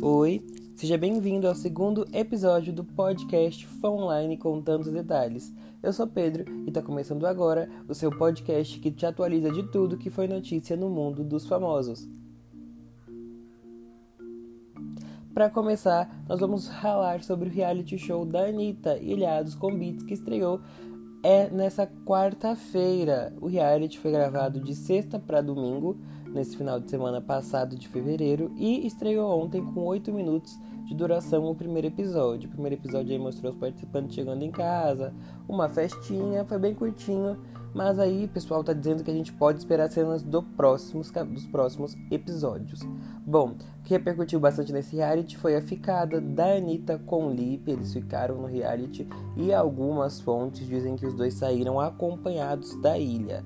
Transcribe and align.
Oi, 0.00 0.44
seja 0.74 0.96
bem-vindo 0.96 1.46
ao 1.46 1.54
segundo 1.54 2.06
episódio 2.12 2.72
do 2.72 2.82
podcast 2.82 3.66
Fã 3.66 3.90
Online 3.90 4.36
com 4.36 4.62
tantos 4.62 4.90
detalhes. 4.90 5.52
Eu 5.82 5.92
sou 5.92 6.06
Pedro 6.06 6.44
e 6.64 6.68
está 6.68 6.80
começando 6.80 7.26
agora 7.26 7.68
o 7.88 7.94
seu 7.94 8.10
podcast 8.10 8.78
que 8.80 8.90
te 8.90 9.04
atualiza 9.04 9.50
de 9.50 9.64
tudo 9.64 9.98
que 9.98 10.10
foi 10.10 10.26
notícia 10.26 10.76
no 10.76 10.88
mundo 10.88 11.22
dos 11.22 11.46
famosos. 11.46 12.08
Para 15.34 15.50
começar, 15.50 16.24
nós 16.28 16.40
vamos 16.40 16.68
falar 16.68 17.22
sobre 17.22 17.48
o 17.48 17.52
reality 17.52 17.96
show 17.98 18.24
da 18.24 18.46
Anitta, 18.46 18.98
Ilhados 18.98 19.54
com 19.54 19.76
Beats, 19.76 20.04
que 20.04 20.14
estreou 20.14 20.60
é 21.22 21.48
nessa 21.50 21.86
quarta-feira. 21.86 23.32
O 23.40 23.46
reality 23.46 23.98
foi 23.98 24.10
gravado 24.10 24.60
de 24.60 24.74
sexta 24.74 25.18
para 25.18 25.40
domingo, 25.40 25.96
nesse 26.32 26.56
final 26.56 26.80
de 26.80 26.90
semana 26.90 27.20
passado 27.20 27.76
de 27.76 27.88
fevereiro, 27.88 28.52
e 28.56 28.86
estreou 28.86 29.40
ontem 29.40 29.64
com 29.64 29.84
8 29.84 30.12
minutos 30.12 30.58
de 30.84 30.94
duração 30.94 31.44
o 31.44 31.54
primeiro 31.54 31.86
episódio. 31.86 32.48
O 32.48 32.52
primeiro 32.52 32.74
episódio 32.76 33.12
aí 33.12 33.18
mostrou 33.18 33.52
os 33.52 33.58
participantes 33.58 34.14
chegando 34.14 34.42
em 34.42 34.50
casa, 34.50 35.14
uma 35.48 35.68
festinha, 35.68 36.44
foi 36.44 36.58
bem 36.58 36.74
curtinho, 36.74 37.38
mas 37.74 37.98
aí 37.98 38.28
pessoal 38.28 38.62
tá 38.62 38.72
dizendo 38.72 39.02
que 39.02 39.10
a 39.10 39.14
gente 39.14 39.32
pode 39.32 39.58
esperar 39.58 39.90
cenas 39.90 40.22
do 40.22 40.42
próximos, 40.42 41.10
dos 41.10 41.46
próximos 41.46 41.96
episódios. 42.10 42.80
Bom, 43.24 43.56
o 43.80 43.82
que 43.82 43.94
repercutiu 43.94 44.38
bastante 44.38 44.72
nesse 44.72 44.96
reality 44.96 45.36
foi 45.36 45.56
a 45.56 45.62
ficada 45.62 46.20
da 46.20 46.54
Anitta 46.54 46.98
com 47.06 47.28
o 47.28 47.30
Lipe. 47.30 47.70
Eles 47.70 47.92
ficaram 47.92 48.36
no 48.36 48.46
reality 48.46 49.08
e 49.36 49.52
algumas 49.52 50.20
fontes 50.20 50.66
dizem 50.66 50.96
que 50.96 51.06
os 51.06 51.14
dois 51.14 51.34
saíram 51.34 51.80
acompanhados 51.80 52.80
da 52.80 52.98
ilha. 52.98 53.44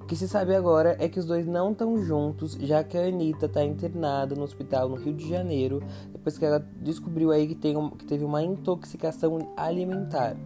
O 0.00 0.06
que 0.06 0.14
se 0.14 0.28
sabe 0.28 0.54
agora 0.54 0.96
é 1.00 1.08
que 1.08 1.18
os 1.18 1.26
dois 1.26 1.44
não 1.48 1.72
estão 1.72 1.98
juntos, 1.98 2.52
já 2.52 2.84
que 2.84 2.96
a 2.96 3.06
Anitta 3.06 3.46
está 3.46 3.64
internada 3.64 4.36
no 4.36 4.44
hospital 4.44 4.88
no 4.88 4.94
Rio 4.94 5.12
de 5.12 5.28
Janeiro, 5.28 5.82
depois 6.12 6.38
que 6.38 6.44
ela 6.44 6.64
descobriu 6.80 7.32
aí 7.32 7.48
que, 7.48 7.56
tem 7.56 7.76
um, 7.76 7.90
que 7.90 8.04
teve 8.04 8.24
uma 8.24 8.40
intoxicação 8.40 9.52
alimentar. 9.56 10.36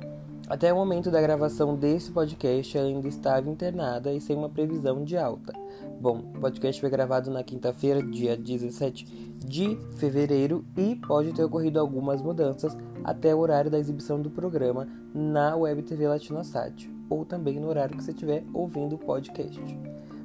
Até 0.51 0.73
o 0.73 0.77
momento 0.77 1.13
da 1.13 1.23
gravação 1.23 1.77
desse 1.77 2.11
podcast, 2.11 2.77
ela 2.77 2.89
ainda 2.89 3.07
estava 3.07 3.49
internada 3.49 4.13
e 4.13 4.21
sem 4.21 4.35
uma 4.35 4.49
previsão 4.49 5.05
de 5.05 5.17
alta. 5.17 5.53
Bom, 6.01 6.25
o 6.35 6.41
podcast 6.41 6.81
foi 6.81 6.91
gravado 6.91 7.31
na 7.31 7.45
quinta-feira, 7.45 8.03
dia 8.03 8.37
17 8.37 9.05
de 9.47 9.79
fevereiro, 9.95 10.65
e 10.77 10.97
pode 10.97 11.33
ter 11.33 11.45
ocorrido 11.45 11.79
algumas 11.79 12.21
mudanças 12.21 12.77
até 13.05 13.33
o 13.33 13.39
horário 13.39 13.71
da 13.71 13.79
exibição 13.79 14.21
do 14.21 14.29
programa 14.29 14.89
na 15.15 15.55
Web 15.55 15.83
TV 15.83 16.09
Latinossat, 16.09 16.91
ou 17.09 17.25
também 17.25 17.61
no 17.61 17.69
horário 17.69 17.97
que 17.97 18.03
você 18.03 18.11
estiver 18.11 18.43
ouvindo 18.53 18.97
o 18.97 18.99
podcast. 18.99 19.63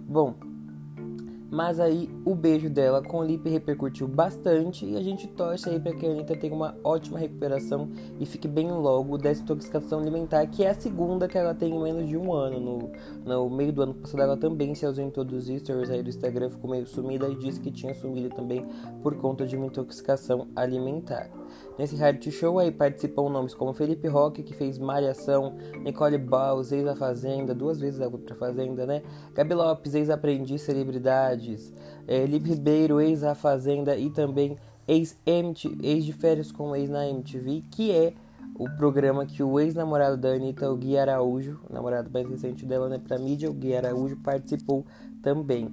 Bom, 0.09 0.33
mas 1.55 1.79
aí 1.79 2.09
o 2.25 2.35
beijo 2.35 2.69
dela 2.69 3.01
com 3.01 3.19
o 3.19 3.23
Lipe 3.23 3.49
repercutiu 3.49 4.09
bastante 4.09 4.85
e 4.85 4.97
a 4.97 5.01
gente 5.01 5.25
torce 5.25 5.69
aí 5.69 5.79
para 5.79 5.95
que 5.95 6.05
a 6.05 6.09
Anitta 6.09 6.35
tenha 6.35 6.53
uma 6.53 6.75
ótima 6.83 7.17
recuperação 7.17 7.89
e 8.19 8.25
fique 8.25 8.45
bem 8.45 8.69
logo 8.69 9.17
dessa 9.17 9.41
intoxicação 9.41 9.99
alimentar, 9.99 10.45
que 10.47 10.65
é 10.65 10.71
a 10.71 10.73
segunda 10.73 11.29
que 11.29 11.37
ela 11.37 11.53
tem 11.55 11.73
em 11.73 11.81
menos 11.81 12.09
de 12.09 12.17
um 12.17 12.33
ano. 12.33 12.59
No, 12.59 12.91
no 13.23 13.49
meio 13.49 13.71
do 13.71 13.83
ano 13.83 13.93
passado 13.93 14.21
ela 14.21 14.35
também 14.35 14.75
se 14.75 14.85
ausentou 14.85 15.23
dos 15.23 15.45
stories 15.47 15.89
aí 15.89 16.03
do 16.03 16.09
Instagram, 16.09 16.49
ficou 16.49 16.69
meio 16.69 16.85
sumida 16.85 17.25
e 17.29 17.35
disse 17.35 17.61
que 17.61 17.71
tinha 17.71 17.93
sumido 17.93 18.35
também 18.35 18.65
por 19.01 19.15
conta 19.15 19.45
de 19.45 19.55
uma 19.55 19.67
intoxicação 19.67 20.49
alimentar. 20.57 21.29
Nesse 21.77 21.95
reality 21.95 22.31
show 22.31 22.57
aí 22.59 22.71
participam 22.71 23.29
nomes 23.29 23.53
como 23.53 23.73
Felipe 23.73 24.07
Roque, 24.07 24.43
que 24.43 24.53
fez 24.53 24.77
Malhação, 24.77 25.55
Nicole 25.83 26.17
Baus, 26.17 26.71
ex 26.71 26.87
a 26.87 26.95
Fazenda, 26.95 27.53
duas 27.53 27.79
vezes 27.79 28.01
a 28.01 28.07
outra 28.07 28.35
Fazenda, 28.35 28.85
né? 28.85 29.01
Gabi 29.33 29.53
Lopes, 29.53 29.93
ex-aprendiz 29.93 30.61
celebridades, 31.45 31.73
é, 32.07 32.25
Lipe 32.25 32.49
Ribeiro, 32.49 32.99
ex 32.99 33.23
a 33.23 33.35
Fazenda 33.35 33.95
e 33.97 34.09
também 34.09 34.57
ex, 34.87 35.17
ex 35.25 36.05
de 36.05 36.13
férias 36.13 36.51
com 36.51 36.75
ex 36.75 36.89
na 36.89 37.07
MTV, 37.07 37.63
que 37.71 37.91
é 37.91 38.13
o 38.57 38.69
programa 38.77 39.25
que 39.25 39.43
o 39.43 39.59
ex-namorado 39.59 40.17
da 40.17 40.29
Anitta, 40.29 40.71
o 40.71 40.77
Gui 40.77 40.97
Araújo, 40.97 41.59
namorado 41.69 42.09
mais 42.11 42.27
recente 42.29 42.65
dela, 42.65 42.87
né, 42.87 42.97
pra 42.97 43.17
mídia, 43.17 43.49
o 43.49 43.53
Gui 43.53 43.75
Araújo 43.75 44.15
participou 44.17 44.85
também 45.21 45.69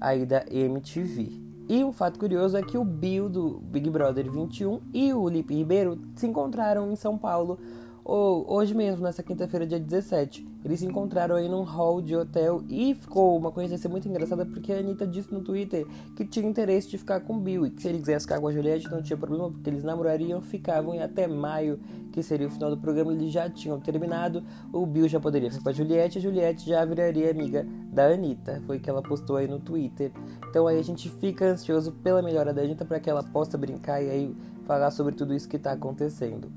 aí 0.00 0.24
da 0.24 0.44
MTV. 0.50 1.30
E 1.68 1.84
um 1.84 1.92
fato 1.92 2.18
curioso 2.18 2.56
é 2.56 2.62
que 2.62 2.76
o 2.76 2.84
Bill 2.84 3.28
do 3.28 3.60
Big 3.60 3.88
Brother 3.88 4.30
21 4.30 4.80
e 4.92 5.12
o 5.12 5.28
Lipe 5.28 5.54
Ribeiro 5.54 5.98
se 6.16 6.26
encontraram 6.26 6.90
em 6.90 6.96
São 6.96 7.16
Paulo 7.16 7.58
hoje 8.04 8.74
mesmo, 8.74 9.02
nessa 9.02 9.22
quinta-feira, 9.22 9.66
dia 9.66 9.78
17. 9.78 10.46
Eles 10.64 10.80
se 10.80 10.86
encontraram 10.86 11.36
aí 11.36 11.48
num 11.48 11.62
hall 11.62 12.00
de 12.00 12.16
hotel 12.16 12.62
e 12.68 12.94
ficou 12.94 13.36
uma 13.36 13.50
coincidência 13.50 13.88
muito 13.88 14.08
engraçada 14.08 14.44
porque 14.44 14.72
a 14.72 14.78
Anitta 14.78 15.06
disse 15.06 15.32
no 15.32 15.40
Twitter 15.40 15.86
que 16.16 16.24
tinha 16.24 16.48
interesse 16.48 16.88
de 16.88 16.98
ficar 16.98 17.20
com 17.20 17.36
o 17.36 17.40
Bill 17.40 17.66
e 17.66 17.70
que 17.70 17.82
se 17.82 17.88
ele 17.88 17.98
quisesse 17.98 18.24
ficar 18.24 18.40
com 18.40 18.48
a 18.48 18.52
Juliette 18.52 18.90
não 18.90 19.02
tinha 19.02 19.16
problema 19.16 19.50
porque 19.50 19.70
eles 19.70 19.82
namorariam, 19.82 20.40
ficavam 20.40 20.94
e 20.94 21.00
até 21.00 21.26
maio, 21.26 21.80
que 22.12 22.22
seria 22.22 22.46
o 22.46 22.50
final 22.50 22.70
do 22.70 22.76
programa, 22.76 23.12
eles 23.12 23.32
já 23.32 23.48
tinham 23.48 23.78
terminado. 23.80 24.42
O 24.72 24.84
Bill 24.86 25.08
já 25.08 25.20
poderia 25.20 25.50
ficar 25.50 25.64
com 25.64 25.68
a 25.70 25.72
Juliette 25.72 26.18
e 26.18 26.20
a 26.20 26.22
Juliette 26.22 26.68
já 26.68 26.84
viraria 26.84 27.30
amiga 27.30 27.66
da 27.92 28.06
Anitta. 28.06 28.62
Foi 28.66 28.78
o 28.78 28.80
que 28.80 28.90
ela 28.90 29.02
postou 29.02 29.36
aí 29.36 29.48
no 29.48 29.58
Twitter. 29.58 30.12
Então 30.48 30.66
aí 30.66 30.78
a 30.78 30.84
gente 30.84 31.08
fica 31.08 31.46
ansioso 31.46 31.92
pela 31.92 32.22
melhora 32.22 32.52
da 32.52 32.62
Anitta 32.62 32.84
para 32.84 33.00
que 33.00 33.08
ela 33.08 33.22
possa 33.22 33.56
brincar 33.56 34.02
e 34.02 34.10
aí 34.10 34.36
falar 34.64 34.90
sobre 34.90 35.14
tudo 35.14 35.34
isso 35.34 35.48
que 35.48 35.56
está 35.56 35.72
acontecendo. 35.72 36.50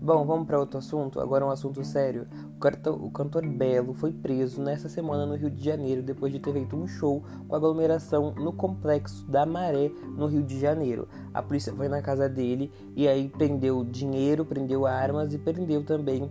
Bom, 0.00 0.24
vamos 0.26 0.46
para 0.46 0.58
outro 0.58 0.78
assunto. 0.78 1.20
Agora 1.20 1.46
um 1.46 1.50
assunto 1.50 1.82
sério. 1.84 2.26
O 2.56 2.58
cantor, 2.58 3.02
o 3.02 3.10
cantor 3.10 3.46
Belo 3.46 3.94
foi 3.94 4.12
preso 4.12 4.60
nessa 4.60 4.88
semana 4.88 5.24
no 5.24 5.34
Rio 5.34 5.50
de 5.50 5.64
Janeiro 5.64 6.02
depois 6.02 6.32
de 6.32 6.38
ter 6.38 6.52
feito 6.52 6.76
um 6.76 6.86
show 6.86 7.22
com 7.48 7.56
aglomeração 7.56 8.32
no 8.34 8.52
complexo 8.52 9.24
da 9.26 9.46
Maré, 9.46 9.90
no 10.16 10.26
Rio 10.26 10.42
de 10.42 10.60
Janeiro. 10.60 11.08
A 11.32 11.42
polícia 11.42 11.72
foi 11.72 11.88
na 11.88 12.02
casa 12.02 12.28
dele 12.28 12.70
e 12.94 13.08
aí 13.08 13.28
prendeu 13.28 13.82
dinheiro, 13.84 14.44
prendeu 14.44 14.86
armas 14.86 15.32
e 15.32 15.38
prendeu 15.38 15.82
também 15.82 16.30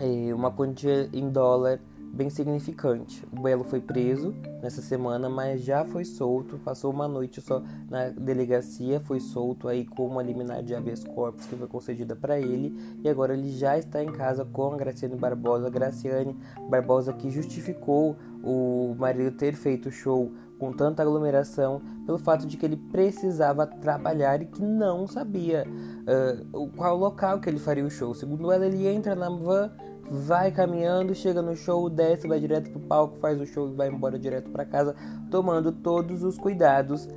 é, 0.00 0.34
uma 0.34 0.50
quantia 0.50 1.08
em 1.12 1.28
dólar 1.30 1.80
bem 2.12 2.28
significante. 2.28 3.24
O 3.32 3.40
Belo 3.40 3.64
foi 3.64 3.80
preso 3.80 4.34
nessa 4.62 4.82
semana, 4.82 5.30
mas 5.30 5.62
já 5.62 5.84
foi 5.84 6.04
solto, 6.04 6.58
passou 6.58 6.92
uma 6.92 7.08
noite 7.08 7.40
só 7.40 7.62
na 7.88 8.10
delegacia, 8.10 9.00
foi 9.00 9.18
solto 9.18 9.66
aí 9.66 9.86
com 9.86 10.06
uma 10.06 10.22
liminar 10.22 10.62
de 10.62 10.74
habeas 10.74 11.02
corpus 11.02 11.46
que 11.46 11.56
foi 11.56 11.66
concedida 11.66 12.14
para 12.14 12.38
ele 12.38 12.76
e 13.02 13.08
agora 13.08 13.32
ele 13.32 13.50
já 13.50 13.78
está 13.78 14.02
em 14.02 14.12
casa 14.12 14.44
com 14.44 14.74
a 14.74 14.76
Graciane 14.76 15.16
Barbosa. 15.16 15.70
Graciane 15.70 16.36
Barbosa 16.68 17.14
que 17.14 17.30
justificou 17.30 18.16
o 18.44 18.94
marido 18.98 19.34
ter 19.34 19.54
feito 19.54 19.90
show 19.90 20.30
com 20.58 20.72
tanta 20.72 21.02
aglomeração 21.02 21.80
pelo 22.04 22.18
fato 22.18 22.46
de 22.46 22.56
que 22.56 22.66
ele 22.66 22.76
precisava 22.76 23.66
trabalhar 23.66 24.42
e 24.42 24.46
que 24.46 24.62
não 24.62 25.08
sabia 25.08 25.66
uh, 25.66 26.68
qual 26.76 26.96
local 26.96 27.40
que 27.40 27.48
ele 27.48 27.58
faria 27.58 27.84
o 27.84 27.90
show. 27.90 28.14
Segundo 28.14 28.52
ela, 28.52 28.66
ele 28.66 28.86
entra 28.86 29.16
na 29.16 29.28
van 29.28 29.72
vai 30.10 30.50
caminhando, 30.50 31.14
chega 31.14 31.40
no 31.40 31.56
show, 31.56 31.88
desce, 31.88 32.28
vai 32.28 32.40
direto 32.40 32.70
pro 32.70 32.80
palco, 32.80 33.18
faz 33.18 33.40
o 33.40 33.46
show 33.46 33.68
e 33.68 33.74
vai 33.74 33.88
embora 33.88 34.18
direto 34.18 34.50
para 34.50 34.64
casa, 34.64 34.94
tomando 35.30 35.72
todos 35.72 36.22
os 36.22 36.38
cuidados 36.38 37.08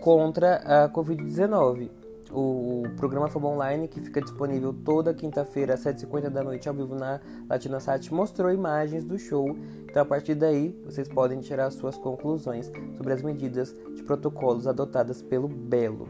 contra 0.00 0.56
a 0.56 0.88
Covid-19. 0.88 1.90
O 2.30 2.82
programa 2.96 3.28
Fama 3.28 3.48
Online, 3.48 3.86
que 3.88 4.00
fica 4.00 4.20
disponível 4.20 4.72
toda 4.72 5.14
quinta-feira 5.14 5.74
às 5.74 5.80
7h50 5.80 6.28
da 6.28 6.42
noite 6.42 6.68
ao 6.68 6.74
vivo 6.74 6.94
na 6.94 7.20
LatinaSat, 7.48 8.12
mostrou 8.12 8.52
imagens 8.52 9.04
do 9.04 9.18
show. 9.18 9.48
Então, 9.88 10.02
a 10.02 10.04
partir 10.04 10.34
daí, 10.34 10.76
vocês 10.84 11.08
podem 11.08 11.40
tirar 11.40 11.70
suas 11.70 11.96
conclusões 11.96 12.70
sobre 12.96 13.12
as 13.12 13.22
medidas 13.22 13.74
de 13.94 14.02
protocolos 14.02 14.66
adotadas 14.66 15.22
pelo 15.22 15.48
Belo. 15.48 16.08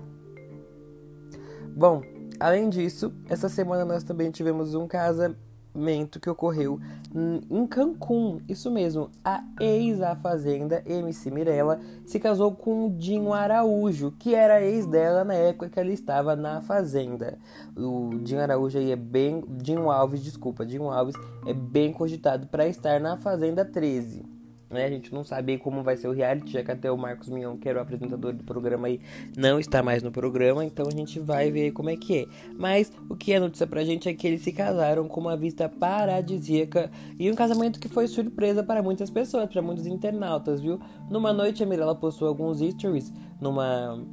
Bom, 1.77 2.03
além 2.41 2.71
disso, 2.71 3.13
essa 3.29 3.49
semana 3.49 3.85
nós 3.85 4.03
também 4.03 4.31
tivemos 4.31 4.75
um 4.75 4.89
casamento 4.89 5.46
que 6.21 6.31
ocorreu 6.31 6.81
em 7.51 7.67
Cancún. 7.67 8.41
Isso 8.49 8.71
mesmo, 8.71 9.11
a 9.25 9.43
ex 9.61 9.99
da 9.99 10.17
Fazenda, 10.17 10.83
MC 10.87 11.31
Mirella, 11.31 11.81
se 12.07 12.19
casou 12.19 12.53
com 12.53 12.97
Dinho 12.97 13.33
Araújo, 13.33 14.13
que 14.19 14.35
era 14.35 14.63
ex 14.63 14.87
dela 14.87 15.25
na 15.25 15.35
época 15.35 15.69
que 15.69 15.81
ela 15.81 15.91
estava 15.91 16.37
na 16.37 16.61
Fazenda. 16.61 17.39
O 17.77 18.19
Dinho 18.23 18.41
Araújo 18.41 18.79
aí 18.79 18.93
é 18.93 18.97
bem. 18.97 19.45
Dinho 19.49 19.91
Alves, 19.91 20.23
desculpa, 20.23 20.65
Dinho 20.65 20.91
Alves 20.91 21.17
é 21.47 21.53
bem 21.53 21.93
cogitado 21.93 22.47
para 22.47 22.67
estar 22.67 23.01
na 23.01 23.17
Fazenda 23.17 23.65
13. 23.65 24.36
Né? 24.69 24.85
A 24.85 24.91
gente 24.91 25.13
não 25.13 25.25
sabe 25.25 25.59
como 25.59 25.83
vai 25.83 25.97
ser 25.97 26.09
o 26.09 26.13
reality, 26.13 26.53
já 26.53 26.63
que 26.63 26.71
até 26.71 26.91
o 26.91 26.97
Marcos 26.97 27.29
Mion, 27.29 27.57
que 27.57 27.69
era 27.69 27.79
o 27.79 27.83
apresentador 27.83 28.33
do 28.33 28.43
programa 28.43 28.89
aí, 28.89 29.01
não 29.37 29.61
está 29.61 29.83
mais 29.83 30.03
no 30.03 30.11
programa, 30.11 30.65
então 30.65 30.87
a 30.89 30.91
gente 30.91 31.21
vai 31.21 31.51
ver 31.51 31.71
como 31.71 31.89
é 31.89 31.97
que 31.97 32.19
é. 32.19 32.27
Mas 32.59 32.93
o 33.09 33.17
que 33.17 33.33
é 33.33 33.39
notícia 33.39 33.67
pra 33.67 33.85
gente 33.85 34.09
é 34.09 34.15
que 34.15 34.27
eles 34.27 34.43
se 34.43 34.53
casaram 34.53 35.07
com 35.07 35.21
uma 35.21 35.37
vista 35.37 35.69
paradisíaca 35.69 36.91
e 37.19 37.31
um 37.31 37.35
casamento 37.35 37.79
que 37.79 37.89
foi 37.89 38.09
surpresa 38.09 38.63
para 38.63 38.83
muitas 38.83 39.11
pessoas, 39.11 39.49
para 39.49 39.63
muitos 39.63 39.87
internautas, 39.87 40.61
viu? 40.61 40.81
Numa 41.09 41.33
noite 41.33 41.63
a 41.63 41.67
Mirella 41.67 41.95
postou 41.95 42.27
alguns 42.27 42.59
stories 42.59 43.13
numa 43.41 44.05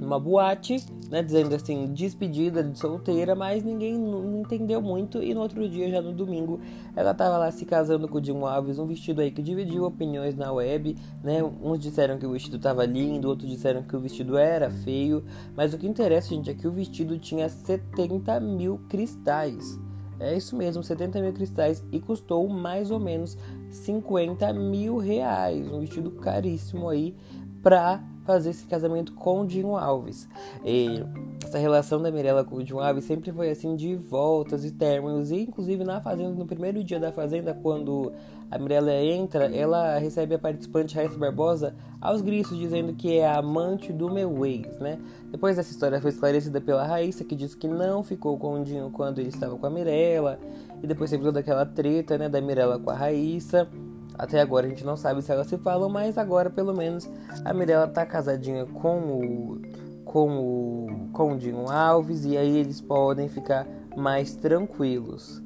uma 0.00 0.18
boate, 0.18 0.84
né, 1.08 1.22
dizendo 1.22 1.54
assim, 1.54 1.92
despedida 1.92 2.62
de 2.62 2.78
solteira, 2.78 3.34
mas 3.34 3.64
ninguém 3.64 3.98
não 3.98 4.40
entendeu 4.40 4.80
muito. 4.80 5.22
E 5.22 5.34
no 5.34 5.40
outro 5.40 5.68
dia, 5.68 5.90
já 5.90 6.00
no 6.00 6.12
domingo, 6.12 6.60
ela 6.94 7.14
tava 7.14 7.38
lá 7.38 7.50
se 7.50 7.64
casando 7.64 8.08
com 8.08 8.18
o 8.18 8.20
Dilma 8.20 8.50
Alves, 8.50 8.78
um 8.78 8.86
vestido 8.86 9.20
aí 9.20 9.30
que 9.30 9.42
dividiu 9.42 9.84
opiniões 9.84 10.36
na 10.36 10.52
web, 10.52 10.96
né? 11.22 11.42
Uns 11.42 11.78
disseram 11.78 12.18
que 12.18 12.26
o 12.26 12.32
vestido 12.32 12.58
tava 12.58 12.84
lindo, 12.84 13.28
outros 13.28 13.50
disseram 13.50 13.82
que 13.82 13.96
o 13.96 14.00
vestido 14.00 14.36
era 14.36 14.70
feio. 14.70 15.24
Mas 15.56 15.74
o 15.74 15.78
que 15.78 15.86
interessa, 15.86 16.28
gente, 16.28 16.50
é 16.50 16.54
que 16.54 16.68
o 16.68 16.72
vestido 16.72 17.18
tinha 17.18 17.48
70 17.48 18.40
mil 18.40 18.80
cristais. 18.88 19.78
É 20.18 20.36
isso 20.36 20.54
mesmo, 20.54 20.82
70 20.82 21.18
mil 21.22 21.32
cristais 21.32 21.82
e 21.90 21.98
custou 21.98 22.46
mais 22.46 22.90
ou 22.90 23.00
menos 23.00 23.38
50 23.70 24.52
mil 24.52 24.98
reais. 24.98 25.66
Um 25.72 25.80
vestido 25.80 26.10
caríssimo 26.10 26.90
aí 26.90 27.16
pra 27.62 28.04
fazer 28.24 28.50
esse 28.50 28.66
casamento 28.66 29.12
com 29.12 29.40
o 29.40 29.46
Dinho 29.46 29.76
Alves. 29.76 30.28
E 30.64 31.02
essa 31.44 31.58
relação 31.58 32.00
da 32.00 32.10
Mirella 32.10 32.44
com 32.44 32.56
o 32.56 32.62
Dinho 32.62 32.80
Alves 32.80 33.04
sempre 33.04 33.32
foi 33.32 33.50
assim 33.50 33.74
de 33.76 33.96
voltas 33.96 34.64
e 34.64 34.70
términos. 34.70 35.30
E 35.30 35.42
inclusive 35.42 35.84
na 35.84 36.00
Fazenda, 36.00 36.34
no 36.34 36.46
primeiro 36.46 36.82
dia 36.84 37.00
da 37.00 37.12
Fazenda, 37.12 37.54
quando 37.54 38.12
a 38.50 38.58
Mirella 38.58 38.92
entra, 38.94 39.46
ela 39.54 39.98
recebe 39.98 40.34
a 40.34 40.38
participante 40.38 40.96
Raíssa 40.96 41.16
Barbosa 41.16 41.74
aos 42.00 42.20
gritos, 42.20 42.58
dizendo 42.58 42.94
que 42.94 43.16
é 43.18 43.26
a 43.26 43.38
amante 43.38 43.92
do 43.92 44.10
meu 44.10 44.44
ex, 44.44 44.78
né? 44.78 44.98
Depois 45.30 45.58
essa 45.58 45.70
história 45.70 46.00
foi 46.00 46.10
esclarecida 46.10 46.60
pela 46.60 46.84
Raíssa, 46.84 47.24
que 47.24 47.36
disse 47.36 47.56
que 47.56 47.68
não 47.68 48.02
ficou 48.02 48.36
com 48.38 48.60
o 48.60 48.64
Dinho 48.64 48.90
quando 48.90 49.20
ele 49.20 49.28
estava 49.28 49.56
com 49.56 49.66
a 49.66 49.70
Mirella. 49.70 50.38
E 50.82 50.86
depois 50.86 51.10
teve 51.10 51.22
toda 51.22 51.40
aquela 51.40 51.64
treta, 51.64 52.18
né, 52.18 52.28
da 52.28 52.40
Mirella 52.40 52.78
com 52.78 52.90
a 52.90 52.94
Raíssa. 52.94 53.68
Até 54.20 54.38
agora 54.38 54.66
a 54.66 54.68
gente 54.68 54.84
não 54.84 54.98
sabe 54.98 55.22
se 55.22 55.32
elas 55.32 55.46
se 55.46 55.56
falam, 55.56 55.88
mas 55.88 56.18
agora 56.18 56.50
pelo 56.50 56.74
menos 56.74 57.08
a 57.42 57.54
Mirella 57.54 57.88
tá 57.88 58.04
casadinha 58.04 58.66
com 58.66 58.98
o 58.98 59.62
com 60.04 60.28
o 60.38 61.08
com 61.10 61.32
o 61.32 61.38
Dinho 61.38 61.70
Alves 61.70 62.26
e 62.26 62.36
aí 62.36 62.58
eles 62.58 62.82
podem 62.82 63.30
ficar 63.30 63.66
mais 63.96 64.36
tranquilos. 64.36 65.42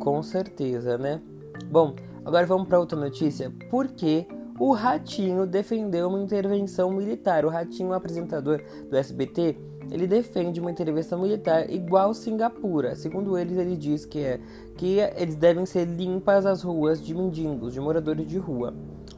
Com 0.00 0.24
certeza, 0.24 0.98
né? 0.98 1.22
Bom, 1.70 1.94
agora 2.24 2.44
vamos 2.44 2.66
para 2.66 2.80
outra 2.80 2.98
notícia. 2.98 3.52
Por 3.70 3.86
que 3.86 4.26
o 4.58 4.72
Ratinho 4.72 5.46
defendeu 5.46 6.08
uma 6.08 6.20
intervenção 6.20 6.90
militar? 6.90 7.44
O 7.44 7.48
Ratinho, 7.48 7.92
apresentador 7.92 8.60
do 8.90 8.96
SBT, 8.96 9.56
ele 9.90 10.06
defende 10.06 10.60
uma 10.60 10.70
intervenção 10.70 11.20
militar 11.20 11.70
igual 11.70 12.12
Singapura. 12.12 12.94
Segundo 12.96 13.38
eles, 13.38 13.56
ele 13.56 13.76
diz 13.76 14.04
que 14.04 14.20
é 14.20 14.40
que 14.76 14.98
eles 15.16 15.36
devem 15.36 15.64
ser 15.64 15.86
limpas 15.86 16.44
as 16.44 16.62
ruas 16.62 17.04
de 17.04 17.14
mendigos, 17.14 17.72
de 17.72 17.80
moradores 17.80 18.26
de 18.26 18.38
rua. 18.38 18.74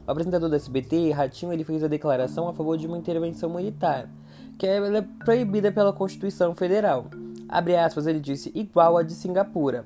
O 0.07 0.11
apresentador 0.11 0.49
do 0.49 0.55
SBT, 0.55 1.11
Ratinho, 1.11 1.53
ele 1.53 1.63
fez 1.63 1.83
a 1.83 1.87
declaração 1.87 2.47
a 2.47 2.53
favor 2.53 2.77
de 2.77 2.87
uma 2.87 2.97
intervenção 2.97 3.49
militar, 3.49 4.09
que 4.57 4.65
é, 4.65 4.77
é 4.77 5.01
proibida 5.23 5.71
pela 5.71 5.93
Constituição 5.93 6.55
Federal. 6.55 7.07
Abre 7.47 7.75
aspas, 7.75 8.07
ele 8.07 8.19
disse, 8.19 8.51
igual 8.55 8.97
a 8.97 9.03
de 9.03 9.13
Singapura, 9.13 9.85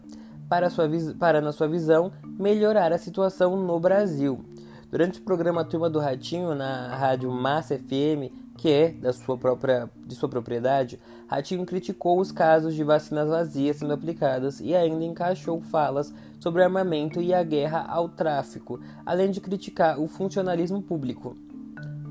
para, 0.49 0.69
sua, 0.69 0.89
para, 1.17 1.41
na 1.41 1.51
sua 1.51 1.67
visão, 1.67 2.11
melhorar 2.37 2.91
a 2.91 2.97
situação 2.97 3.55
no 3.55 3.79
Brasil. 3.79 4.43
Durante 4.91 5.19
o 5.19 5.23
programa 5.23 5.65
Turma 5.65 5.89
do 5.89 5.99
Ratinho, 5.99 6.53
na 6.53 6.95
rádio 6.95 7.31
Massa 7.31 7.77
FM, 7.77 8.42
que 8.57 8.69
é 8.69 8.89
da 8.89 9.11
sua 9.11 9.37
própria, 9.37 9.89
de 10.05 10.15
sua 10.15 10.29
propriedade, 10.29 10.99
Ratinho 11.27 11.65
criticou 11.65 12.19
os 12.19 12.31
casos 12.31 12.75
de 12.75 12.83
vacinas 12.83 13.27
vazias 13.27 13.77
sendo 13.77 13.93
aplicadas 13.93 14.59
e 14.59 14.75
ainda 14.75 15.03
encaixou 15.03 15.59
falas 15.61 16.13
sobre 16.39 16.63
armamento 16.63 17.21
e 17.21 17.33
a 17.33 17.43
guerra 17.43 17.85
ao 17.87 18.09
tráfico, 18.09 18.79
além 19.05 19.31
de 19.31 19.41
criticar 19.41 19.99
o 19.99 20.07
funcionalismo 20.07 20.81
público. 20.81 21.35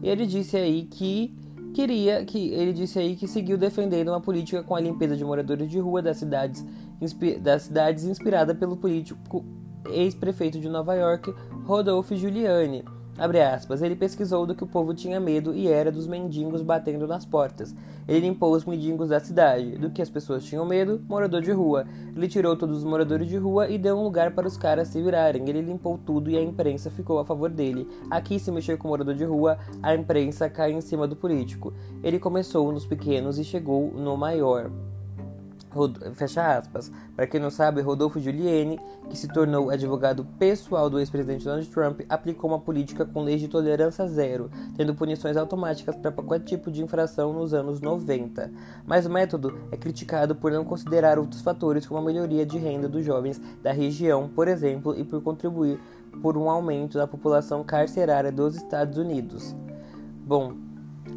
Ele 0.03 0.27
disse 0.27 0.57
aí 0.57 0.83
que 0.85 1.33
queria 1.73 2.25
que 2.25 2.51
ele 2.53 2.73
disse 2.73 2.99
aí 2.99 3.15
que 3.15 3.29
seguiu 3.29 3.57
defendendo 3.57 4.09
uma 4.09 4.21
política 4.21 4.63
com 4.63 4.75
a 4.75 4.81
limpeza 4.81 5.17
de 5.17 5.25
moradores 5.25 5.71
de 5.71 5.79
rua 5.79 6.03
das 6.03 6.17
cidades, 6.17 6.67
das 7.41 7.63
cidades 7.63 8.05
inspirada 8.05 8.55
pelo 8.55 8.77
político 8.77 9.45
ex-prefeito 9.91 10.61
de 10.61 10.69
Nova 10.69 10.95
York, 10.95 11.33
Rodolfo 11.65 12.15
Giuliani 12.17 12.85
aspas, 13.19 13.83
ele 13.83 13.95
pesquisou 13.95 14.47
do 14.47 14.55
que 14.55 14.65
o 14.65 14.67
povo 14.67 14.95
tinha 14.95 15.21
medo 15.21 15.55
e 15.55 15.69
era 15.69 15.93
dos 15.93 16.07
mendigos 16.07 16.63
batendo 16.63 17.07
nas 17.07 17.25
portas. 17.25 17.75
Ele 18.09 18.21
limpou 18.21 18.53
os 18.53 18.65
mendigos 18.65 19.11
da 19.11 19.21
cidade. 19.21 19.79
Do 19.79 19.91
que 19.91 20.03
as 20.03 20.11
pessoas 20.11 20.45
tinham 20.45 20.65
medo, 20.65 21.01
morador 21.09 21.43
de 21.43 21.53
rua. 21.53 21.85
Ele 22.17 22.29
tirou 22.29 22.57
todos 22.57 22.79
os 22.79 22.85
moradores 22.85 23.29
de 23.29 23.37
rua 23.37 23.69
e 23.69 23.79
deu 23.79 23.97
um 23.97 24.03
lugar 24.03 24.35
para 24.35 24.47
os 24.47 24.57
caras 24.57 24.89
se 24.89 25.01
virarem. 25.01 25.49
Ele 25.49 25.61
limpou 25.61 25.99
tudo 25.99 26.31
e 26.31 26.37
a 26.37 26.43
imprensa 26.43 26.91
ficou 26.91 27.19
a 27.19 27.25
favor 27.25 27.51
dele. 27.51 27.87
Aqui, 28.11 28.39
se 28.39 28.51
mexer 28.51 28.77
com 28.77 28.89
o 28.89 28.91
morador 28.91 29.15
de 29.15 29.25
rua, 29.25 29.59
a 29.83 29.95
imprensa 29.95 30.49
cai 30.49 30.73
em 30.73 30.81
cima 30.81 31.07
do 31.07 31.15
político. 31.15 31.73
Ele 32.03 32.19
começou 32.19 32.73
nos 32.73 32.87
pequenos 32.87 33.39
e 33.39 33.45
chegou 33.45 33.93
no 33.93 34.17
maior. 34.17 34.71
Fecha 36.15 36.57
aspas. 36.57 36.93
Para 37.17 37.27
quem 37.27 37.41
não 37.41 37.51
sabe, 37.51 37.81
Rodolfo 37.81 38.21
Giuliani, 38.21 38.79
que 39.09 39.17
se 39.17 39.29
tornou 39.29 39.71
advogado 39.71 40.25
pessoal 40.39 40.91
do 40.91 40.99
ex-presidente 40.99 41.45
Donald 41.45 41.67
Trump, 41.69 42.01
aplicou 42.09 42.51
uma 42.51 42.59
política 42.59 43.05
com 43.05 43.23
leis 43.23 43.41
de 43.41 43.49
tolerância 43.49 44.07
zero, 44.07 44.51
tendo 44.77 44.95
punições 44.95 45.37
automáticas 45.37 45.97
para 45.97 46.13
qualquer 46.13 46.41
tipo 46.41 46.71
de 46.71 46.83
infração 46.83 47.33
nos 47.33 47.55
anos 47.55 47.81
90. 47.81 48.51
Mas 48.87 49.07
o 49.07 49.11
método 49.11 49.59
é 49.71 49.77
criticado 49.77 50.35
por 50.35 50.53
não 50.53 50.65
considerar 50.65 51.19
outros 51.19 51.41
fatores 51.41 51.87
como 51.87 52.01
a 52.01 52.05
melhoria 52.05 52.45
de 52.45 52.59
renda 52.59 52.89
dos 52.89 53.05
jovens 53.05 53.41
da 53.63 53.73
região, 53.73 54.29
por 54.29 54.49
exemplo, 54.49 54.95
e 54.99 55.05
por 55.05 55.23
contribuir 55.23 55.81
por 56.21 56.37
um 56.37 56.51
aumento 56.51 56.99
da 56.99 57.07
população 57.07 57.65
carcerária 57.65 58.31
dos 58.31 58.57
Estados 58.57 58.99
Unidos. 58.99 59.57
Bom, 60.25 60.55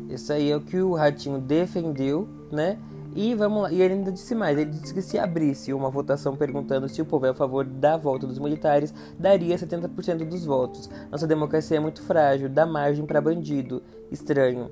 isso 0.10 0.32
aí 0.32 0.50
é 0.52 0.56
o 0.56 0.62
que 0.62 0.78
o 0.78 0.94
Ratinho 0.94 1.40
defendeu, 1.40 2.28
né? 2.52 2.78
E 3.16 3.34
vamos 3.34 3.64
lá, 3.64 3.72
e 3.72 3.82
ele 3.82 3.94
ainda 3.94 4.12
disse 4.12 4.36
mais, 4.36 4.58
ele 4.58 4.72
disse 4.72 4.94
que 4.94 5.02
se 5.02 5.18
abrisse 5.18 5.72
uma 5.72 5.90
votação 5.90 6.36
perguntando 6.36 6.90
se 6.90 7.02
o 7.02 7.06
povo 7.06 7.26
é 7.26 7.30
a 7.30 7.34
favor 7.34 7.64
da 7.64 7.96
volta 7.96 8.28
dos 8.28 8.38
militares, 8.38 8.94
daria 9.18 9.56
70% 9.56 10.28
dos 10.28 10.44
votos. 10.44 10.90
Nossa 11.10 11.26
democracia 11.26 11.78
é 11.78 11.80
muito 11.80 12.02
frágil, 12.02 12.50
dá 12.50 12.66
margem 12.66 13.06
para 13.06 13.22
bandido. 13.22 13.82
Estranho. 14.12 14.70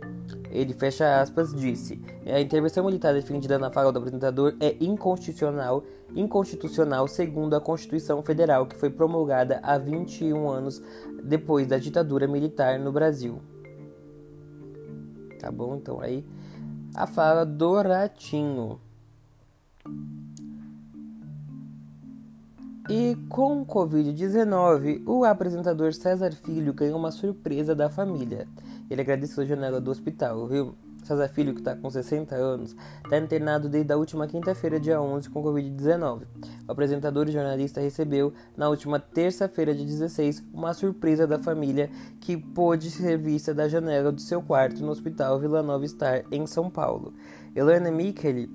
Ele 0.52 0.74
fecha 0.74 1.22
aspas, 1.22 1.56
disse: 1.56 2.02
A 2.26 2.40
intervenção 2.42 2.84
militar 2.84 3.14
defendida 3.14 3.58
na 3.58 3.72
fala 3.72 3.94
do 3.94 4.00
apresentador 4.00 4.56
é 4.60 4.76
inconstitucional, 4.80 5.84
inconstitucional 6.14 7.08
segundo 7.08 7.56
a 7.56 7.62
Constituição 7.62 8.22
Federal, 8.22 8.68
que 8.68 8.76
foi 8.76 8.90
promulgada 8.90 9.62
há 9.64 9.78
21 9.78 10.50
anos 10.50 10.82
depois 11.24 11.66
da 11.66 11.78
ditadura 11.78 12.28
militar 12.28 12.78
no 12.78 12.92
Brasil. 12.92 13.42
Tá 15.40 15.50
bom? 15.50 15.78
Então 15.78 16.02
aí 16.02 16.26
a 16.96 17.08
fala 17.08 17.46
do 17.46 17.82
ratinho. 17.82 18.80
E 22.90 23.16
com 23.30 23.62
o 23.62 23.66
Covid-19, 23.66 25.04
o 25.08 25.24
apresentador 25.24 25.94
César 25.94 26.34
Filho 26.34 26.74
ganhou 26.74 27.00
uma 27.00 27.12
surpresa 27.12 27.74
da 27.74 27.90
família. 27.90 28.48
Ele 28.90 29.02
agradeceu 29.02 29.44
a 29.44 29.46
janela 29.48 29.80
do 29.80 29.90
hospital, 29.90 30.48
viu? 30.48 30.76
César 31.04 31.28
Filho, 31.30 31.54
que 31.54 31.62
está 31.62 31.76
com 31.76 31.90
60 31.90 32.36
anos, 32.36 32.76
está 33.04 33.18
internado 33.18 33.70
desde 33.70 33.92
a 33.94 33.98
última 33.98 34.28
quinta-feira, 34.28 34.80
dia 34.80 35.02
11, 35.02 35.30
com 35.30 35.44
Covid-19. 35.44 36.24
O 36.68 36.72
apresentador 36.72 37.28
e 37.28 37.32
jornalista 37.32 37.82
recebeu, 37.82 38.34
na 38.56 38.70
última 38.70 39.00
terça-feira, 39.00 39.74
dia 39.76 39.86
16, 39.86 40.44
uma 40.54 40.74
surpresa 40.74 41.28
da 41.28 41.40
família 41.40 41.90
que 42.20 42.38
pôde 42.38 42.90
ser 42.90 43.18
vista 43.18 43.54
da 43.54 43.68
janela 43.68 44.12
do 44.12 44.22
seu 44.22 44.42
quarto 44.42 44.84
no 44.84 44.92
Hospital 44.92 45.40
Vila 45.40 45.62
Nova 45.62 45.88
Star, 45.88 46.24
em 46.32 46.48
São 46.48 46.70
Paulo. 46.70 47.14
Helena 47.56 47.92
Micheli, 47.92 48.50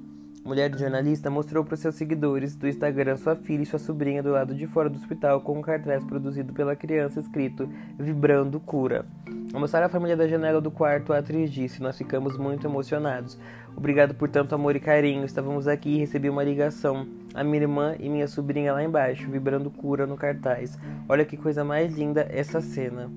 mulher 0.44 0.70
do 0.70 0.78
jornalista, 0.78 1.30
mostrou 1.30 1.64
para 1.64 1.76
seus 1.76 1.94
seguidores 1.94 2.56
do 2.56 2.66
Instagram 2.66 3.16
sua 3.16 3.36
filha 3.36 3.62
e 3.62 3.66
sua 3.66 3.78
sobrinha 3.78 4.22
do 4.22 4.30
lado 4.30 4.54
de 4.54 4.66
fora 4.66 4.88
do 4.88 4.98
hospital 4.98 5.40
com 5.42 5.58
um 5.58 5.62
cartaz 5.62 6.02
produzido 6.04 6.52
pela 6.52 6.74
criança 6.74 7.20
escrito 7.20 7.68
Vibrando 7.98 8.58
Cura. 8.58 9.06
Ao 9.52 9.58
mostrar 9.58 9.82
a 9.82 9.88
família 9.88 10.14
da 10.14 10.28
janela 10.28 10.60
do 10.60 10.70
quarto, 10.70 11.12
a 11.12 11.18
atriz 11.18 11.50
disse: 11.50 11.82
Nós 11.82 11.96
ficamos 11.96 12.36
muito 12.36 12.66
emocionados. 12.66 13.38
Obrigado 13.74 14.14
por 14.14 14.28
tanto 14.28 14.54
amor 14.54 14.76
e 14.76 14.80
carinho. 14.80 15.24
Estávamos 15.24 15.66
aqui 15.66 15.88
e 15.88 15.98
recebi 15.98 16.28
uma 16.28 16.44
ligação. 16.44 17.06
A 17.32 17.42
minha 17.42 17.62
irmã 17.62 17.96
e 17.98 18.10
minha 18.10 18.28
sobrinha 18.28 18.74
lá 18.74 18.84
embaixo, 18.84 19.30
vibrando 19.30 19.70
cura 19.70 20.06
no 20.06 20.16
cartaz. 20.16 20.78
Olha 21.08 21.24
que 21.24 21.36
coisa 21.36 21.64
mais 21.64 21.96
linda 21.96 22.28
essa 22.30 22.60
cena. 22.60 23.10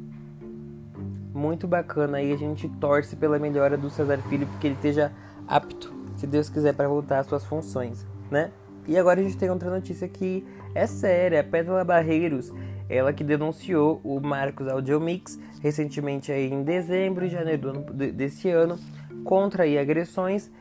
Muito 1.33 1.67
bacana 1.67 2.21
e 2.21 2.31
a 2.31 2.37
gente 2.37 2.69
torce 2.79 3.15
pela 3.17 3.37
melhora 3.37 3.77
do 3.77 3.89
Cesar 3.89 4.19
Filho, 4.29 4.47
porque 4.47 4.67
ele 4.67 4.75
esteja 4.75 5.11
apto, 5.47 5.93
se 6.15 6.25
Deus 6.25 6.49
quiser, 6.49 6.73
para 6.73 6.87
voltar 6.87 7.19
às 7.19 7.27
suas 7.27 7.43
funções, 7.43 8.05
né? 8.29 8.51
E 8.87 8.97
agora 8.97 9.19
a 9.19 9.23
gente 9.23 9.37
tem 9.37 9.49
outra 9.49 9.69
notícia 9.69 10.07
que 10.07 10.45
é 10.73 10.87
séria. 10.87 11.41
A 11.41 11.43
Pétala 11.43 11.83
Barreiros 11.83 12.51
ela 12.91 13.13
que 13.13 13.23
denunciou 13.23 14.01
o 14.03 14.19
Marcos 14.19 14.67
Audiomix 14.67 15.39
recentemente 15.61 16.29
aí 16.29 16.51
em 16.51 16.61
dezembro 16.61 17.25
e 17.25 17.29
janeiro 17.29 17.69
ano, 17.69 17.81
desse 18.11 18.49
ano 18.49 18.77
contra 19.23 19.63
aí, 19.63 19.79
agressões. 19.79 20.51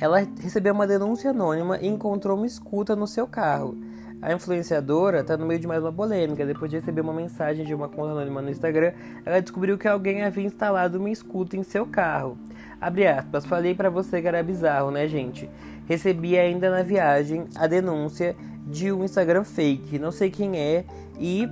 Ela 0.00 0.20
recebeu 0.40 0.72
uma 0.72 0.86
denúncia 0.86 1.30
anônima 1.30 1.78
e 1.78 1.88
encontrou 1.88 2.36
uma 2.36 2.46
escuta 2.46 2.94
no 2.94 3.06
seu 3.06 3.26
carro. 3.26 3.76
a 4.22 4.32
influenciadora 4.32 5.24
tá 5.24 5.36
no 5.36 5.44
meio 5.44 5.58
de 5.58 5.66
mais 5.66 5.82
uma 5.82 5.92
polêmica. 5.92 6.46
Depois 6.46 6.70
de 6.70 6.76
receber 6.76 7.00
uma 7.00 7.12
mensagem 7.12 7.64
de 7.64 7.74
uma 7.74 7.88
conta 7.88 8.12
anônima 8.12 8.40
no 8.40 8.50
Instagram, 8.50 8.92
ela 9.26 9.40
descobriu 9.40 9.76
que 9.76 9.88
alguém 9.88 10.22
havia 10.22 10.44
instalado 10.44 10.98
uma 10.98 11.10
escuta 11.10 11.56
em 11.56 11.64
seu 11.64 11.84
carro. 11.84 12.38
Abre 12.80 13.08
aspas, 13.08 13.44
falei 13.44 13.74
para 13.74 13.90
você 13.90 14.22
que 14.22 14.28
era 14.28 14.42
bizarro, 14.42 14.90
né, 14.90 15.08
gente? 15.08 15.50
Recebi 15.90 16.38
ainda 16.38 16.70
na 16.70 16.84
viagem 16.84 17.48
a 17.56 17.66
denúncia 17.66 18.36
de 18.64 18.92
um 18.92 19.02
Instagram 19.02 19.42
fake, 19.42 19.98
não 19.98 20.12
sei 20.12 20.30
quem 20.30 20.56
é, 20.56 20.84
e 21.18 21.48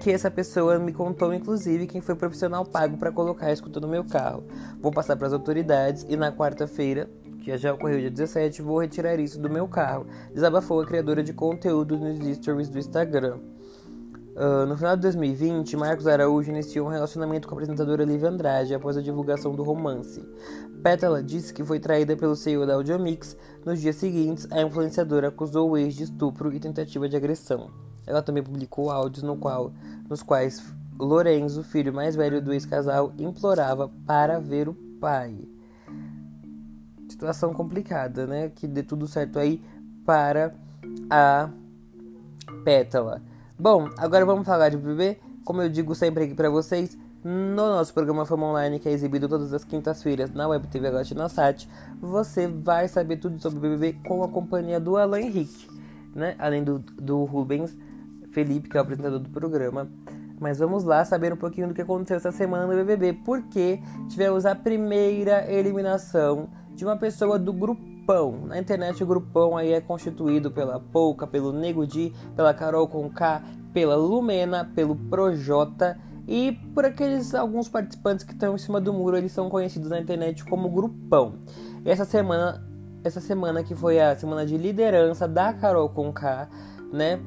que 0.00 0.10
essa 0.10 0.30
pessoa 0.30 0.78
me 0.78 0.94
contou, 0.94 1.34
inclusive, 1.34 1.86
quem 1.86 2.00
foi 2.00 2.14
o 2.14 2.16
profissional 2.16 2.64
pago 2.64 2.96
para 2.96 3.12
colocar 3.12 3.48
a 3.48 3.52
escuta 3.52 3.78
no 3.78 3.86
meu 3.86 4.02
carro. 4.02 4.44
Vou 4.80 4.90
passar 4.90 5.14
para 5.14 5.26
as 5.26 5.34
autoridades 5.34 6.06
e 6.08 6.16
na 6.16 6.32
quarta-feira 6.32 7.06
que 7.42 7.54
já 7.58 7.74
ocorreu 7.74 8.00
dia 8.00 8.10
17, 8.10 8.62
vou 8.62 8.80
retirar 8.80 9.20
isso 9.20 9.38
do 9.38 9.50
meu 9.50 9.68
carro. 9.68 10.06
Desabafou 10.32 10.80
a 10.80 10.86
criadora 10.86 11.22
de 11.22 11.34
conteúdo 11.34 11.98
nos 11.98 12.18
stories 12.38 12.70
do 12.70 12.78
Instagram. 12.78 13.40
Uh, 14.36 14.66
no 14.66 14.76
final 14.76 14.94
de 14.96 15.02
2020, 15.02 15.76
Marcos 15.76 16.06
Araújo 16.06 16.50
iniciou 16.50 16.86
um 16.86 16.90
relacionamento 16.90 17.48
com 17.48 17.54
a 17.54 17.56
apresentadora 17.56 18.04
Lívia 18.04 18.28
Andrade 18.28 18.74
após 18.74 18.96
a 18.96 19.00
divulgação 19.00 19.54
do 19.54 19.62
romance. 19.62 20.22
Pétala 20.82 21.22
disse 21.22 21.54
que 21.54 21.64
foi 21.64 21.80
traída 21.80 22.14
pelo 22.16 22.36
CEO 22.36 22.66
da 22.66 22.74
Audiomix. 22.74 23.36
Nos 23.64 23.80
dias 23.80 23.96
seguintes, 23.96 24.46
a 24.52 24.60
influenciadora 24.60 25.28
acusou 25.28 25.70
o 25.70 25.78
ex 25.78 25.94
de 25.94 26.04
estupro 26.04 26.52
e 26.52 26.60
tentativa 26.60 27.08
de 27.08 27.16
agressão. 27.16 27.70
Ela 28.06 28.22
também 28.22 28.42
publicou 28.42 28.90
áudios 28.90 29.22
no 29.22 29.36
qual, 29.36 29.72
nos 30.08 30.22
quais 30.22 30.62
Lorenzo, 30.98 31.62
filho 31.62 31.92
mais 31.92 32.14
velho 32.14 32.42
do 32.42 32.52
ex-casal, 32.52 33.12
implorava 33.18 33.90
para 34.06 34.38
ver 34.38 34.68
o 34.68 34.74
pai 35.00 35.34
situação 37.08 37.52
complicada, 37.52 38.26
né? 38.26 38.50
Que 38.54 38.66
dê 38.66 38.82
tudo 38.82 39.06
certo 39.06 39.38
aí 39.38 39.62
para 40.04 40.54
a 41.08 41.50
Pétala. 42.64 43.22
Bom, 43.58 43.88
agora 43.96 44.26
vamos 44.26 44.44
falar 44.44 44.68
de 44.68 44.76
BBB. 44.76 45.18
Como 45.42 45.62
eu 45.62 45.70
digo 45.70 45.94
sempre 45.94 46.24
aqui 46.24 46.34
para 46.34 46.50
vocês, 46.50 46.94
no 47.24 47.54
nosso 47.54 47.94
programa 47.94 48.26
Fama 48.26 48.48
Online, 48.48 48.78
que 48.78 48.86
é 48.86 48.92
exibido 48.92 49.30
todas 49.30 49.50
as 49.54 49.64
quintas-feiras 49.64 50.30
na 50.30 50.46
Web 50.46 50.66
TV 50.66 50.90
Sat, 51.30 51.66
você 51.98 52.46
vai 52.46 52.86
saber 52.86 53.16
tudo 53.16 53.40
sobre 53.40 53.58
o 53.58 53.62
BBB 53.62 53.98
com 54.06 54.22
a 54.22 54.28
companhia 54.28 54.78
do 54.78 54.98
Alan 54.98 55.20
Henrique, 55.20 55.70
né? 56.14 56.36
Além 56.38 56.62
do, 56.62 56.80
do 56.80 57.24
Rubens 57.24 57.74
Felipe, 58.30 58.68
que 58.68 58.76
é 58.76 58.80
o 58.80 58.82
apresentador 58.82 59.20
do 59.20 59.30
programa. 59.30 59.88
Mas 60.38 60.58
vamos 60.58 60.84
lá 60.84 61.02
saber 61.06 61.32
um 61.32 61.38
pouquinho 61.38 61.68
do 61.68 61.72
que 61.72 61.80
aconteceu 61.80 62.18
essa 62.18 62.32
semana 62.32 62.66
no 62.66 62.74
BBB, 62.74 63.14
porque 63.24 63.80
tivemos 64.10 64.44
a 64.44 64.54
primeira 64.54 65.50
eliminação 65.50 66.50
de 66.74 66.84
uma 66.84 66.98
pessoa 66.98 67.38
do 67.38 67.54
grupão. 68.06 68.46
Na 68.46 68.58
internet 68.58 69.02
o 69.02 69.06
grupão 69.06 69.56
aí 69.56 69.72
é 69.72 69.80
constituído 69.80 70.50
pela 70.50 70.78
Pouca, 70.78 71.26
pelo 71.26 71.52
Nego 71.52 71.84
Di, 71.84 72.12
pela 72.36 72.54
Carol 72.54 72.86
Conká, 72.86 73.42
pela 73.74 73.96
Lumena, 73.96 74.70
pelo 74.74 74.94
Projota 74.94 75.98
e 76.28 76.52
por 76.72 76.84
aqueles 76.84 77.34
alguns 77.34 77.68
participantes 77.68 78.24
que 78.24 78.32
estão 78.32 78.54
em 78.54 78.58
cima 78.58 78.80
do 78.80 78.92
muro, 78.92 79.16
eles 79.16 79.32
são 79.32 79.48
conhecidos 79.48 79.90
na 79.90 79.98
internet 79.98 80.44
como 80.44 80.70
grupão. 80.70 81.34
Essa 81.84 82.04
semana, 82.04 82.64
essa 83.02 83.20
semana 83.20 83.62
que 83.62 83.74
foi 83.74 84.00
a 84.00 84.16
semana 84.16 84.46
de 84.46 84.56
liderança 84.56 85.26
da 85.26 85.52
Carol 85.52 85.88
Conká, 85.88 86.48
né? 86.92 87.20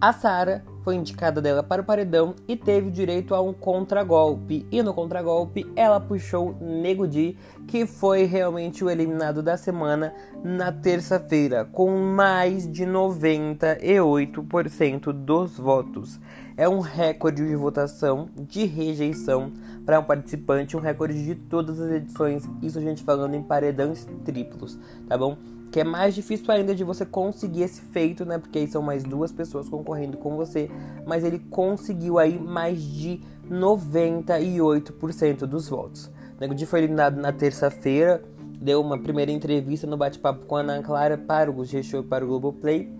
A 0.00 0.12
Sara 0.12 0.64
foi 0.90 0.96
indicada 0.96 1.40
dela 1.40 1.62
para 1.62 1.82
o 1.82 1.84
paredão 1.84 2.34
e 2.48 2.56
teve 2.56 2.90
direito 2.90 3.32
a 3.32 3.40
um 3.40 3.52
contragolpe. 3.52 4.66
E 4.72 4.82
no 4.82 4.92
contragolpe 4.92 5.64
ela 5.76 6.00
puxou 6.00 6.56
Nego 6.60 7.06
Di, 7.06 7.38
que 7.68 7.86
foi 7.86 8.24
realmente 8.24 8.82
o 8.82 8.90
eliminado 8.90 9.40
da 9.40 9.56
semana 9.56 10.12
na 10.42 10.72
terça-feira, 10.72 11.64
com 11.64 11.96
mais 11.96 12.68
de 12.68 12.84
98% 12.84 15.12
dos 15.12 15.56
votos. 15.56 16.18
É 16.56 16.68
um 16.68 16.80
recorde 16.80 17.46
de 17.46 17.54
votação, 17.54 18.28
de 18.36 18.64
rejeição 18.64 19.52
para 19.86 20.00
um 20.00 20.04
participante, 20.04 20.76
um 20.76 20.80
recorde 20.80 21.24
de 21.24 21.36
todas 21.36 21.78
as 21.78 21.92
edições. 21.92 22.42
Isso 22.60 22.80
a 22.80 22.82
gente 22.82 23.04
falando 23.04 23.36
em 23.36 23.44
paredões 23.44 24.08
triplos, 24.24 24.76
tá 25.08 25.16
bom? 25.16 25.38
Que 25.70 25.80
é 25.80 25.84
mais 25.84 26.14
difícil 26.14 26.50
ainda 26.50 26.74
de 26.74 26.82
você 26.82 27.06
conseguir 27.06 27.62
esse 27.62 27.80
feito, 27.80 28.24
né? 28.24 28.38
Porque 28.38 28.58
aí 28.58 28.66
são 28.66 28.82
mais 28.82 29.04
duas 29.04 29.30
pessoas 29.30 29.68
concorrendo 29.68 30.16
com 30.16 30.36
você, 30.36 30.70
mas 31.06 31.24
ele 31.24 31.38
conseguiu 31.38 32.18
aí 32.18 32.38
mais 32.38 32.82
de 32.82 33.20
98% 33.48 35.46
dos 35.46 35.68
votos. 35.68 36.06
O 36.06 36.40
Nego 36.40 36.54
Di 36.54 36.66
foi 36.66 36.80
eliminado 36.80 37.20
na 37.20 37.32
terça-feira, 37.32 38.22
deu 38.60 38.80
uma 38.80 38.98
primeira 38.98 39.30
entrevista 39.30 39.86
no 39.86 39.96
bate-papo 39.96 40.46
com 40.46 40.56
a 40.56 40.60
Ana 40.60 40.82
Clara 40.82 41.16
para 41.16 41.50
o 41.50 41.64
G-Show 41.64 42.04
para 42.04 42.24
o 42.24 42.28
Globoplay 42.28 42.99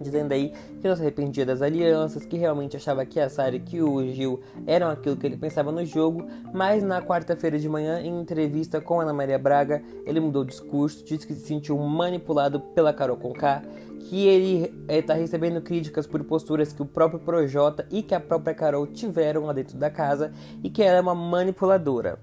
dizendo 0.00 0.32
aí 0.32 0.52
que 0.80 0.88
não 0.88 0.96
se 0.96 1.02
arrependia 1.02 1.46
das 1.46 1.62
alianças, 1.62 2.24
que 2.24 2.36
realmente 2.36 2.76
achava 2.76 3.04
que 3.04 3.20
a 3.20 3.28
Sara 3.28 3.56
e 3.56 3.60
que 3.60 3.82
o 3.82 4.02
Gil 4.12 4.40
eram 4.66 4.88
aquilo 4.88 5.16
que 5.16 5.26
ele 5.26 5.36
pensava 5.36 5.70
no 5.70 5.84
jogo, 5.84 6.26
mas 6.52 6.82
na 6.82 7.02
quarta-feira 7.02 7.58
de 7.58 7.68
manhã, 7.68 8.00
em 8.00 8.20
entrevista 8.20 8.80
com 8.80 9.00
Ana 9.00 9.12
Maria 9.12 9.38
Braga, 9.38 9.82
ele 10.06 10.20
mudou 10.20 10.42
o 10.42 10.46
discurso, 10.46 11.04
disse 11.04 11.26
que 11.26 11.34
se 11.34 11.46
sentiu 11.46 11.78
manipulado 11.78 12.60
pela 12.60 12.92
Carol 12.92 13.16
Conká, 13.16 13.62
que 14.00 14.26
ele 14.26 14.72
está 14.88 15.16
eh, 15.16 15.20
recebendo 15.20 15.62
críticas 15.62 16.06
por 16.06 16.22
posturas 16.24 16.72
que 16.72 16.82
o 16.82 16.86
próprio 16.86 17.20
Projota 17.20 17.86
e 17.90 18.02
que 18.02 18.14
a 18.14 18.20
própria 18.20 18.54
Carol 18.54 18.86
tiveram 18.86 19.46
lá 19.46 19.52
dentro 19.52 19.78
da 19.78 19.88
casa 19.88 20.30
e 20.62 20.68
que 20.68 20.82
ela 20.82 20.98
é 20.98 21.00
uma 21.00 21.14
manipuladora 21.14 22.18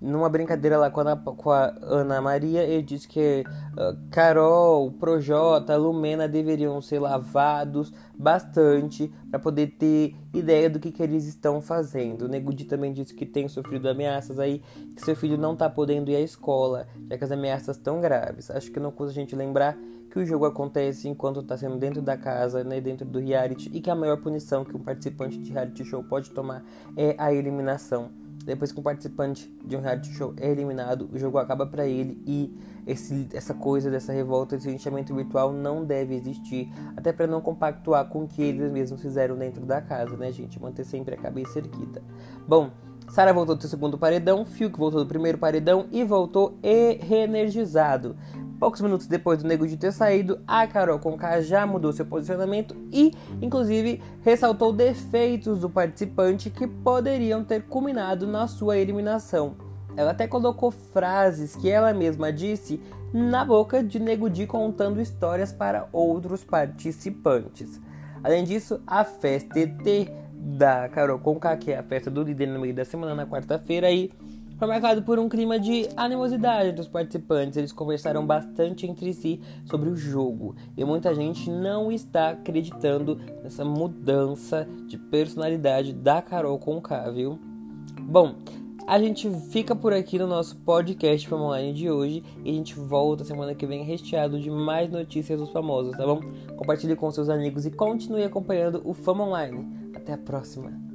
numa 0.00 0.28
brincadeira 0.28 0.76
lá 0.76 0.90
com 0.90 1.00
a, 1.00 1.02
Ana, 1.02 1.16
com 1.16 1.50
a 1.50 1.74
Ana 1.82 2.20
Maria, 2.20 2.64
ele 2.64 2.82
disse 2.82 3.06
que 3.06 3.44
uh, 3.72 3.96
Carol, 4.10 4.90
Projota, 4.92 5.76
Lumena 5.76 6.28
deveriam 6.28 6.80
ser 6.80 6.98
lavados 6.98 7.92
bastante 8.18 9.12
para 9.30 9.38
poder 9.38 9.68
ter 9.78 10.16
ideia 10.34 10.68
do 10.68 10.80
que, 10.80 10.90
que 10.90 11.02
eles 11.02 11.26
estão 11.26 11.60
fazendo. 11.60 12.22
O 12.22 12.28
Negudi 12.28 12.64
também 12.64 12.92
disse 12.92 13.14
que 13.14 13.24
tem 13.24 13.48
sofrido 13.48 13.88
ameaças 13.88 14.38
aí, 14.38 14.60
que 14.94 15.04
seu 15.04 15.14
filho 15.14 15.38
não 15.38 15.54
tá 15.54 15.70
podendo 15.70 16.10
ir 16.10 16.16
à 16.16 16.20
escola, 16.20 16.86
já 17.08 17.18
que 17.18 17.24
as 17.24 17.32
ameaças 17.32 17.76
estão 17.76 18.00
graves. 18.00 18.50
Acho 18.50 18.70
que 18.70 18.80
não 18.80 18.90
custa 18.90 19.12
a 19.12 19.14
gente 19.14 19.36
lembrar 19.36 19.76
que 20.10 20.18
o 20.18 20.26
jogo 20.26 20.44
acontece 20.44 21.08
enquanto 21.08 21.40
está 21.40 21.56
sendo 21.56 21.78
dentro 21.78 22.02
da 22.02 22.16
casa, 22.16 22.62
né, 22.62 22.80
dentro 22.80 23.06
do 23.06 23.18
reality, 23.18 23.70
e 23.72 23.80
que 23.80 23.88
a 23.88 23.94
maior 23.94 24.18
punição 24.18 24.64
que 24.64 24.76
um 24.76 24.80
participante 24.80 25.38
de 25.38 25.52
reality 25.52 25.84
show 25.84 26.04
pode 26.04 26.30
tomar 26.30 26.62
é 26.96 27.14
a 27.16 27.32
eliminação 27.32 28.10
depois 28.44 28.72
que 28.72 28.80
um 28.80 28.82
participante 28.82 29.52
de 29.64 29.76
um 29.76 29.80
reality 29.80 30.12
show 30.12 30.34
é 30.38 30.50
eliminado, 30.50 31.08
o 31.12 31.18
jogo 31.18 31.38
acaba 31.38 31.66
para 31.66 31.86
ele 31.86 32.22
e 32.26 32.54
esse, 32.86 33.28
essa 33.32 33.54
coisa 33.54 33.90
dessa 33.90 34.12
revolta, 34.12 34.56
esse 34.56 34.68
linchamento 34.68 35.14
virtual 35.14 35.52
não 35.52 35.84
deve 35.84 36.14
existir, 36.14 36.72
até 36.96 37.12
para 37.12 37.26
não 37.26 37.40
compactuar 37.40 38.08
com 38.08 38.24
o 38.24 38.28
que 38.28 38.42
eles 38.42 38.70
mesmos 38.72 39.00
fizeram 39.00 39.36
dentro 39.36 39.64
da 39.64 39.80
casa, 39.80 40.16
né, 40.16 40.32
gente? 40.32 40.60
Manter 40.60 40.84
sempre 40.84 41.14
a 41.14 41.18
cabeça 41.18 41.58
erguida. 41.58 42.02
Bom, 42.46 42.70
Sara 43.08 43.32
voltou 43.32 43.54
do 43.54 43.66
segundo 43.68 43.98
paredão, 43.98 44.44
Fiuk 44.44 44.78
voltou 44.78 45.00
do 45.00 45.08
primeiro 45.08 45.38
paredão 45.38 45.86
e 45.90 46.02
voltou 46.02 46.58
reenergizado. 46.62 48.16
Poucos 48.58 48.80
minutos 48.80 49.08
depois 49.08 49.42
do 49.42 49.48
Nego 49.48 49.66
de 49.66 49.76
ter 49.76 49.92
saído, 49.92 50.40
a 50.46 50.66
Carol 50.66 50.98
Conká 50.98 51.40
já 51.40 51.66
mudou 51.66 51.92
seu 51.92 52.06
posicionamento 52.06 52.76
e, 52.92 53.12
inclusive, 53.40 54.00
ressaltou 54.22 54.72
defeitos 54.72 55.58
do 55.58 55.68
participante 55.68 56.48
que 56.48 56.66
poderiam 56.66 57.42
ter 57.42 57.62
culminado 57.62 58.26
na 58.26 58.46
sua 58.46 58.78
eliminação. 58.78 59.56
Ela 59.96 60.12
até 60.12 60.26
colocou 60.28 60.70
frases 60.70 61.56
que 61.56 61.68
ela 61.68 61.92
mesma 61.92 62.32
disse 62.32 62.80
na 63.12 63.44
boca 63.44 63.82
de 63.82 63.98
Nego 63.98 64.30
Di 64.30 64.46
contando 64.46 65.00
histórias 65.00 65.52
para 65.52 65.88
outros 65.92 66.44
participantes. 66.44 67.80
Além 68.22 68.44
disso, 68.44 68.80
a 68.86 69.04
festa 69.04 69.58
ET 69.58 70.21
da 70.42 70.88
Carol 70.88 71.18
Conká, 71.18 71.56
que 71.56 71.70
é 71.70 71.78
a 71.78 71.82
festa 71.82 72.10
do 72.10 72.22
líder 72.22 72.48
no 72.48 72.58
meio 72.58 72.74
da 72.74 72.84
semana, 72.84 73.14
na 73.14 73.26
quarta-feira, 73.26 73.86
aí 73.86 74.10
foi 74.58 74.68
marcado 74.68 75.02
por 75.02 75.18
um 75.18 75.28
clima 75.28 75.58
de 75.58 75.88
animosidade 75.96 76.72
dos 76.72 76.88
participantes. 76.88 77.56
Eles 77.56 77.72
conversaram 77.72 78.26
bastante 78.26 78.86
entre 78.86 79.12
si 79.12 79.40
sobre 79.64 79.88
o 79.88 79.96
jogo 79.96 80.54
e 80.76 80.84
muita 80.84 81.14
gente 81.14 81.50
não 81.50 81.90
está 81.90 82.30
acreditando 82.30 83.18
nessa 83.42 83.64
mudança 83.64 84.66
de 84.86 84.96
personalidade 84.96 85.92
da 85.92 86.20
Carol 86.20 86.58
Conká, 86.58 87.10
viu? 87.10 87.38
Bom, 88.00 88.36
a 88.86 88.98
gente 88.98 89.30
fica 89.50 89.74
por 89.74 89.92
aqui 89.92 90.18
no 90.18 90.26
nosso 90.26 90.56
podcast 90.56 91.26
Fama 91.28 91.46
Online 91.46 91.72
de 91.72 91.90
hoje 91.90 92.22
e 92.44 92.50
a 92.50 92.52
gente 92.52 92.74
volta 92.74 93.24
semana 93.24 93.54
que 93.54 93.66
vem 93.66 93.82
recheado 93.82 94.38
de 94.38 94.50
mais 94.50 94.90
notícias 94.90 95.40
dos 95.40 95.50
famosos, 95.50 95.96
tá 95.96 96.04
bom? 96.04 96.20
Compartilhe 96.56 96.94
com 96.94 97.10
seus 97.10 97.28
amigos 97.28 97.64
e 97.64 97.70
continue 97.70 98.22
acompanhando 98.22 98.80
o 98.84 98.92
Fama 98.92 99.24
Online. 99.24 99.81
Até 100.02 100.14
a 100.14 100.18
próxima! 100.18 100.91